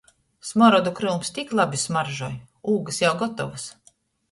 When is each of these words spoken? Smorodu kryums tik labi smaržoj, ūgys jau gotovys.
Smorodu 0.51 0.93
kryums 0.99 1.31
tik 1.35 1.53
labi 1.59 1.81
smaržoj, 1.83 2.35
ūgys 2.77 3.01
jau 3.07 3.15
gotovys. 3.23 3.71